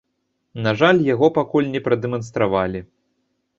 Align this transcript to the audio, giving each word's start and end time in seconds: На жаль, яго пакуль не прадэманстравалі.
На 0.67 0.71
жаль, 0.79 1.01
яго 1.09 1.29
пакуль 1.37 1.69
не 1.75 1.83
прадэманстравалі. 1.89 2.79